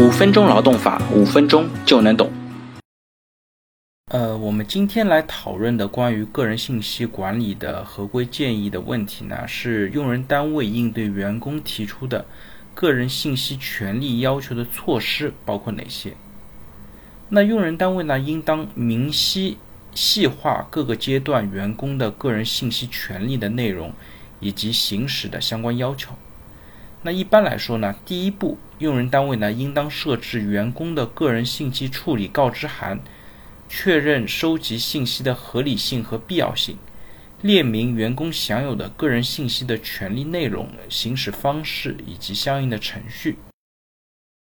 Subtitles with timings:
[0.00, 2.30] 五分钟劳动法，五分钟就能懂。
[4.12, 12.24] 呃，我们今天来讨论的关于个人信息管理的合规建议的问题呢，是用人单位应对员工提出的
[12.76, 16.14] 个人信息权利要求的措施包括哪些？
[17.28, 19.56] 那用人单位呢，应当明晰
[19.96, 23.92] 细化各个阶段员工的个人信息权利的内容
[24.38, 26.14] 以及行使的相关要求。
[27.08, 33.00] 那一般来说呢，第一步，用人单位呢应当设置员工的个人信息处理告知函。
[33.66, 36.76] 确认收集信息的合理性和必要性，
[37.40, 43.38] 列明员工享有的个人信息的权利内容、行使方式以及相应的程序。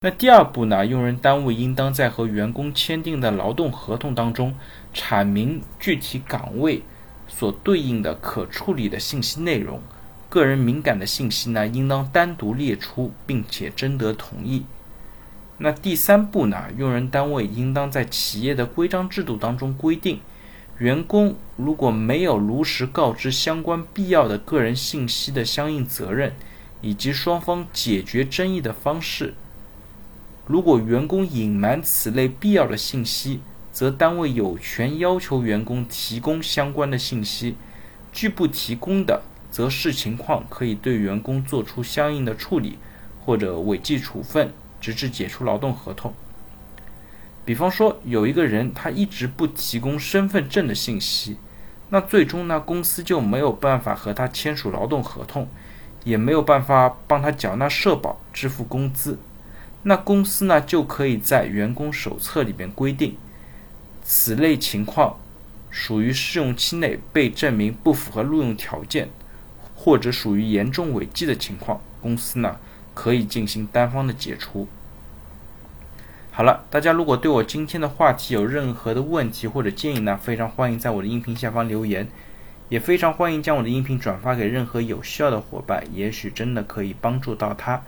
[0.01, 0.85] 那第二步呢？
[0.85, 4.53] 用人单位应当在和员工签订的劳动合同当中，
[4.93, 6.81] 阐明具体岗位
[7.29, 9.81] 所对应的可处理的信息内容，
[10.29, 14.65] 个人敏感的信息呢，应当单独列出，并且征得同意。
[15.59, 16.65] 那第三步呢？
[16.77, 20.19] 用人单位应当在企业的规章制度当中规定，
[20.77, 26.33] 员工如果没有如实告知相关必要的个人信息的相应责任，
[26.81, 29.33] 以及双方解决争议的方式。
[30.45, 33.39] 如果员工隐瞒此类必要的信息，
[33.71, 37.55] 则单位有权要求员工提供相关的信息。
[38.13, 42.77] 拒不提供的，则视情况可以对员工做出相应的处理，
[43.25, 44.51] 或者违纪处分。
[44.79, 46.13] 直至解除劳动合同。
[47.43, 51.37] 比方说，有一个人他一直不提供身份证的信息，
[51.89, 55.47] 那最终呢，公司就没有办法和他签署劳动合同，
[56.03, 59.17] 也没有办法帮他缴纳社保、支付工资。
[59.81, 63.17] 那公司呢，就可以在员工手册里边规定，
[64.03, 65.17] 此类情况
[65.71, 69.09] 属于试用期内被证明不符合录用条件，
[69.87, 72.57] 或者属于严重违纪的情况，公司呢。
[72.93, 74.67] 可以进行单方的解除。
[76.31, 82.07] 好了，大家如果对我今天的话题有任何的问题或者建议呢，非常欢迎在我的音频下方留言，
[82.69, 87.83] 也非常欢迎将我的音频转发给任何有需要的伙伴，也许真的可以帮助到他。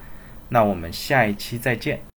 [0.49, 2.08] 那我们下一期再见。